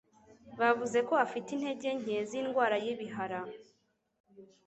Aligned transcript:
Bavuze 0.59 0.99
ko 1.07 1.13
afite 1.25 1.47
intege 1.51 1.89
nke 1.99 2.17
zindwara 2.29 2.75
y'ibihara. 2.83 3.39